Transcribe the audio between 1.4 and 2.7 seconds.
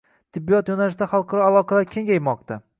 aloqalar kengaymoqda